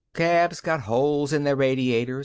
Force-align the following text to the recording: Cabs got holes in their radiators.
Cabs 0.15 0.61
got 0.61 0.79
holes 0.81 1.31
in 1.31 1.43
their 1.43 1.55
radiators. 1.55 2.19